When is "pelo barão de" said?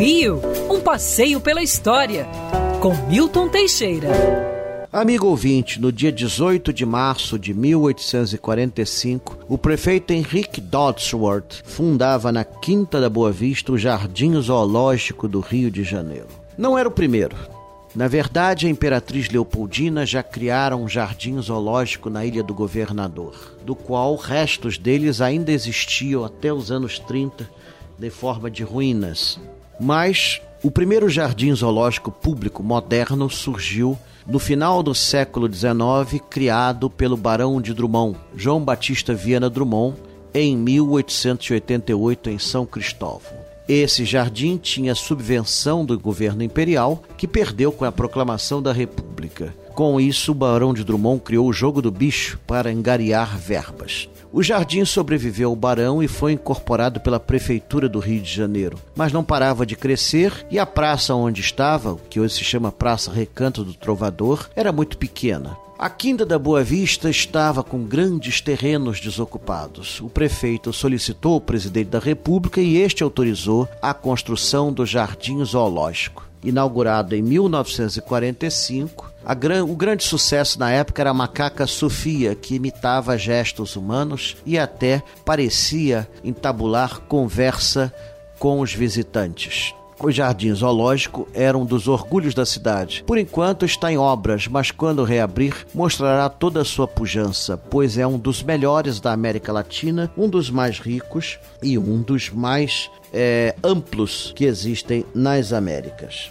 36.90-37.72